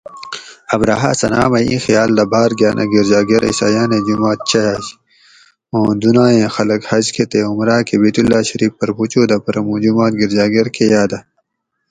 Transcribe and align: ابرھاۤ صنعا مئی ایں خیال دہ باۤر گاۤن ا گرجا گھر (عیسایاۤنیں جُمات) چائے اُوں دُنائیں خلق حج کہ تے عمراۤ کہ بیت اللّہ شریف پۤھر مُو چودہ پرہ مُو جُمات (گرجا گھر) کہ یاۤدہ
ابرھاۤ 0.75 1.13
صنعا 1.21 1.45
مئی 1.51 1.65
ایں 1.71 1.81
خیال 1.85 2.09
دہ 2.17 2.25
باۤر 2.31 2.51
گاۤن 2.59 2.77
ا 2.83 2.85
گرجا 2.91 3.21
گھر 3.29 3.41
(عیسایاۤنیں 3.49 4.05
جُمات) 4.07 4.39
چائے 4.49 4.77
اُوں 5.73 5.89
دُنائیں 6.01 6.47
خلق 6.55 6.81
حج 6.89 7.05
کہ 7.15 7.23
تے 7.31 7.39
عمراۤ 7.49 7.81
کہ 7.87 7.95
بیت 8.01 8.17
اللّہ 8.21 8.39
شریف 8.49 8.71
پۤھر 8.77 8.89
مُو 8.95 9.03
چودہ 9.11 9.37
پرہ 9.45 9.61
مُو 9.65 9.75
جُمات 9.83 10.13
(گرجا 10.21 10.45
گھر) 10.53 10.67
کہ 10.75 10.85
یاۤدہ 10.91 11.19